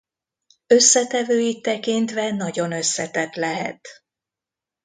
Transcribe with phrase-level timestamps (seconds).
[0.67, 3.87] Összetevőit tekintve nagyon összetett lehet.